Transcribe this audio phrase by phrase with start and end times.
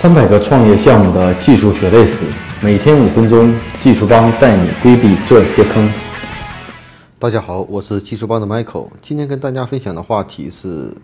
[0.00, 2.24] 三百个创业项目的技术血泪史，
[2.62, 5.92] 每天五分钟，技术帮带你规避这些坑。
[7.18, 10.96] 大家好，我是技术帮的 Michael，今天跟大家分享的话题是，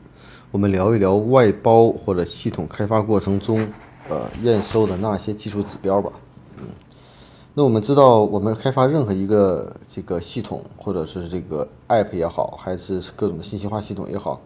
[0.50, 3.68] 我们聊一聊外包或者系统开发过程中，
[4.08, 6.10] 呃，验收的那些技术指标吧。
[6.56, 6.64] 嗯，
[7.52, 14.40] 那我们知道，我们开发任何一个这个系统，或者是这个 App 也好，还是各种的信息化系统也好，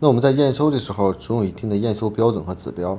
[0.00, 2.98] 那我们在验收的时候，总有一定的验收标准和指标。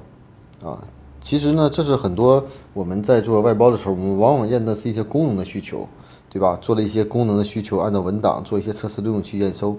[0.65, 0.81] 啊，
[1.21, 5.87] 其实呢，这是很多我们在做外包的时候，我们往往验的是一些功能的需求，
[6.27, 6.57] 对吧？
[6.59, 9.77] 做了一些功能的需求，按照文档做一些测试流用去验收，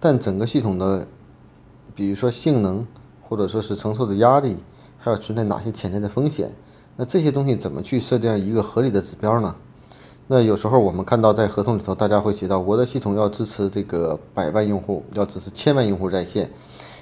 [0.00, 1.06] 但整个系统的，
[1.94, 2.86] 比如说性能，
[3.20, 4.56] 或者说是承受的压力，
[4.96, 6.50] 还有存在哪些潜在的风险，
[6.96, 9.54] 那这些东西怎么去设定一个合理的指标呢？
[10.28, 16.50] 那有时候我们看到在合同里头，大家会写到我的系统要支持这个百万用户，要支持千万用户在线，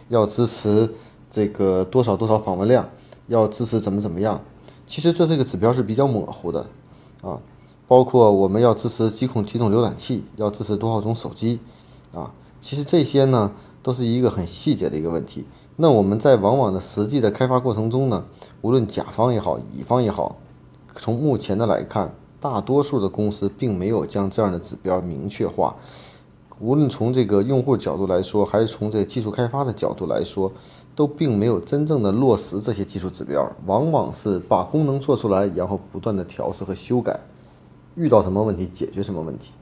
[0.09, 0.93] 要支持
[1.31, 2.89] 这个多少多少访问量。
[3.31, 4.41] 要支持怎么怎么样？
[4.87, 6.67] 其实这这个指标是比较模糊的，
[7.23, 7.39] 啊，
[7.87, 11.61] 包括我们要支持几孔几种浏览器，要支持多少种手机，
[12.13, 13.53] 啊，其实这些呢
[13.85, 15.47] 都是一个很细节的一个问题。
[15.77, 18.25] 那我们在往往的实际的开发过程中呢，
[18.63, 20.37] 无论甲方也好，乙方也好，
[20.97, 25.77] 从目前的来看，大多数的公司并没有将这样的指标明确化。
[26.61, 30.53] 无论从这个用户角度来说，还是从这个技术开发的角度来说。
[30.93, 37.19] 都并没有真正的落实这些技术指标，往往是把功能做出来，然后不断的调试和修改，
[37.95, 39.53] 遇到什么问题解决什么问题。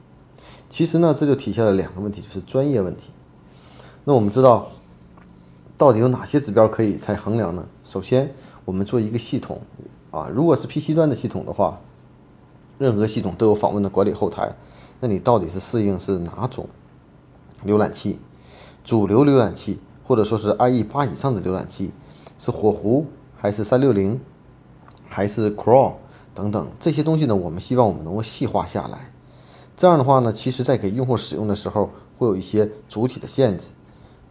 [0.69, 3.11] 其实呢，这就体现了两个问题，就是专业问题。
[4.03, 4.69] 那我们知道，
[5.77, 7.63] 到底有哪些指标可以才衡量呢？
[7.85, 8.33] 首先，
[8.65, 9.61] 我们做一个系统
[10.11, 11.79] 啊，如果是 PC 端的系统的话，
[12.79, 14.51] 任何系统都有访问的管理后台，
[14.99, 16.67] 那你到底是适应是哪种
[17.65, 18.19] 浏览器？
[18.83, 19.79] 主流浏览器？
[20.03, 21.91] 或者说是 IE 八以上的浏览器，
[22.39, 23.05] 是火狐
[23.37, 24.19] 还是三六零，
[25.07, 25.93] 还是 Chrome
[26.33, 27.35] 等等这些东西呢？
[27.35, 29.11] 我们希望我们能够细化下来。
[29.77, 33.67] 这样的话呢，其实在给用户使用的时候会有一些主体的限制。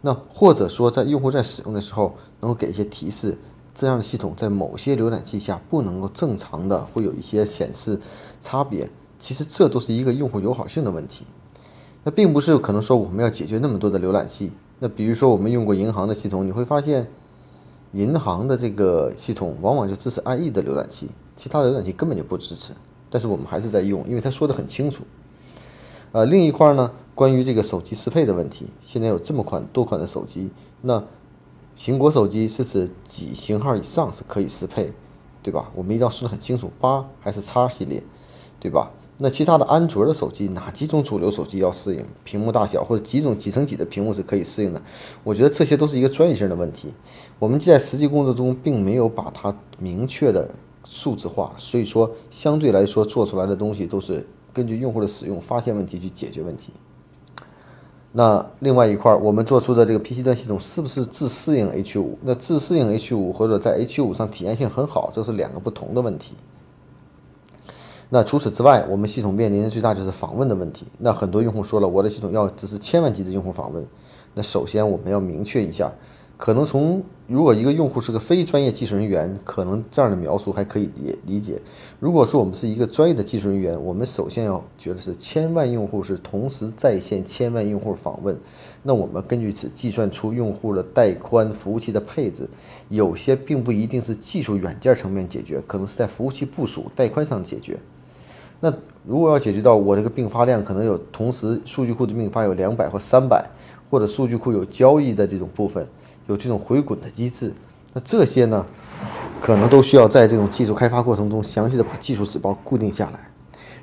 [0.01, 3.37] 那或者说在用户在使用的时候能够给一些提示，
[3.73, 7.99] 这样的系统在某些浏览器下不能够正常的会有一些显示
[8.41, 8.89] 差别。
[9.17, 11.25] 其实这都是一个用户友好性的问题。
[12.09, 14.51] 它并不是可能说我们要解决那么多的浏览器。
[14.79, 17.07] 那比如说，我们用过银行的系统，你会发现，
[17.91, 22.73] 银行的这个系统往往就支持 IE 的浏览器，其他的浏览器根本就不支持。
[23.11, 25.03] 但是我们还是在用，因为他说的很清楚。
[26.11, 30.49] 呃，另一块呢，关于这个手机适配的问题，现在有这么款多款的手机，
[30.81, 31.03] 那
[31.77, 34.91] 苹果手机是指几型号以上是可以适配，
[35.43, 35.69] 对吧？
[35.75, 38.01] 我们一定要说的很清楚，八还是叉系列，
[38.59, 38.89] 对吧？
[39.21, 44.81] 那其他的安卓的手机，哪几种主流手机要适应屏幕大小，或者几种几乘几的屏幕是可以适应的？
[45.25, 46.93] 我觉得这些都是一个专业性的问题。
[47.37, 50.49] 我们在实际工作中并没有把它明确的
[50.85, 56.71] 数字化，所以说相对来说做出来的东西都是根据用户的使用发现问题去解决问题。
[58.13, 62.17] 那另外一块，我们做出的这个 PC 端系统是不是自适应 H 五？
[62.23, 66.35] 那自适应 H 五或者在 H 五上体验性很好，这是两个不同的问题。
[68.11, 70.87] 那除此之外，我们系统面临的最大就是访问的问题。
[70.97, 73.85] 那很多用户说了，我的系统要支持千万级的用户访问。
[74.33, 75.91] 那首先我们要明确一下，
[76.35, 81.61] 可能从如果一个用户是个非专业技术人员，可能这样的描述还可以理理解。
[81.99, 88.35] 如果说我们是一个专业的技术人员，我们首先要觉得是千万用户是同时在线千万用户访问。
[88.81, 92.49] 那我们根据此计算出用户的带宽、服务器的配置，
[92.89, 97.79] 有些并不一定是技术软件层面解决，可能是在服务器部署、带宽上解决。
[98.59, 98.73] 那
[99.07, 103.49] 如果要解决到我这个并发量可能有同时数据库的并发有两百或三百，
[103.89, 105.87] 或者数据库有交易的这种部分，
[106.27, 107.53] 有这种回滚的机制，
[107.93, 108.65] 那这些呢，
[109.39, 113.29] 可能都需要在这种技术开发过程中详细的把技术指标固定下来。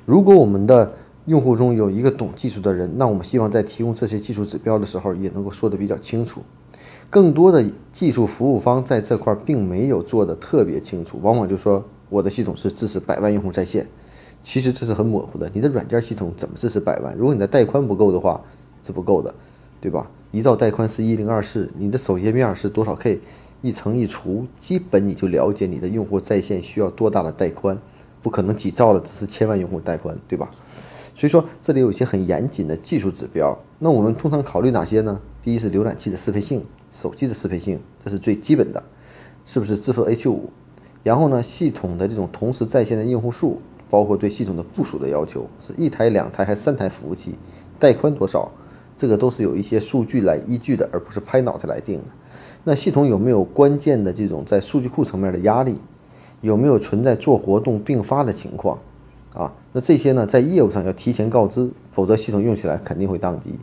[0.05, 0.93] 如果我们的
[1.25, 6.41] 用户中有一个懂技术的人，那我们希望在提供这些技术指标的时候也能够说得比较清楚。
[7.09, 13.87] 更多的技术服务方在这块并没有做的特别清楚，往往就说我的系统是支持百万用户在线。
[14.41, 17.15] 其实这是很模糊的，你的软件系统怎么支持百万？
[17.17, 18.41] 如果你的带宽不够的话，
[18.81, 19.33] 是不够的，
[19.81, 20.09] 对吧？
[20.31, 23.19] 一兆带宽是一零二四，你的首页面是多少 K？
[23.61, 27.77] 一乘一除，基本你就了解你的用户在线需要多大的带宽，
[28.21, 30.49] 不可能几兆了，只是千万用户带宽，对吧？
[31.15, 33.57] 所以说这里有一些很严谨的技术指标。
[33.79, 35.19] 那我们通常考虑哪些呢？
[35.41, 38.83] 第一是浏览器的适配性，手机的适配性，这是最基本的，
[39.45, 40.51] 是不是支持 H 五？
[41.03, 43.61] 然后呢，系统的这种同时在线的用户数。
[43.89, 47.35] 包括对系统的部署的要求，是一台、两台还是三台服务器，
[47.79, 48.51] 带宽多少，
[48.97, 52.05] 这个都是有一些数据来依据的，而不是拍脑袋来定的。
[52.63, 55.77] 那系统有没有关键的这种在数据库层面的压力？
[56.41, 58.77] 有没有存在做活动并发的情况？
[59.33, 63.57] 啊，那这些呢，在业务上要提前告知，否则系统用起来肯定会宕机。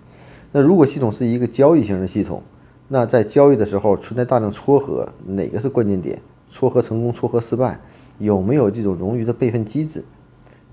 [0.53, 2.43] 那如果系统是一个交易型的系统，
[2.89, 6.21] 那在交易的时候存在大量撮合，哪个是关键点？
[6.49, 7.81] 撮合成功，撮合失败，
[8.19, 10.05] 有没有这种冗余的备份机制？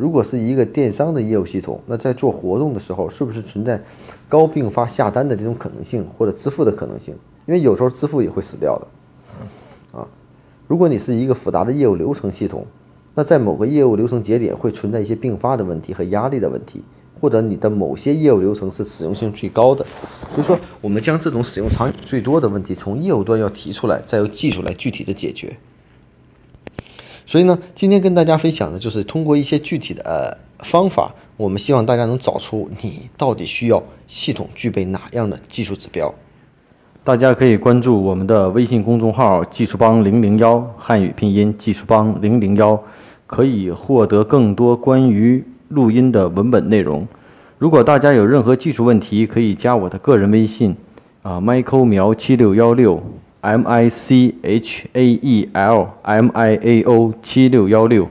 [0.01, 3.79] 如果是一个电商的业务系统，那在做活动的时候，是不是存在
[4.27, 7.13] 高并发下单的这种可能性，或者支付的可能性？
[7.45, 9.99] 因为有时候支付也会死掉的。
[9.99, 10.07] 啊，
[10.67, 12.65] 如果你是一个复杂的业务流程系统，
[13.13, 16.81] 那在某个业务流程节点会存在一些并发的问题和压力的问题。
[17.19, 19.85] 或者你的某些业务流程是使用性最高的，
[20.33, 25.55] 所以说我们将这种使用场景最多的问题从业务端要提出来，再由技术来具体的解决。
[27.31, 36.13] 所以呢，今天跟大家分享的就是通过一些具体的呃方法，我们希望大家能找出你到底需要系统具备哪样的技术指标。
[37.05, 42.77] 大家可以关注我们的微信公众号“技术帮零零幺”汉语拼音“技术帮零零幺”，
[43.25, 45.41] 可以获得更多关于。
[45.69, 47.07] 录音的文本内容，
[47.57, 50.75] 如果大家有任何技术问题，可以加我的个人微信，
[51.21, 53.01] 啊，Michael 苗七六幺六
[53.40, 58.08] ，M I C H A E L M I A O 七六幺六。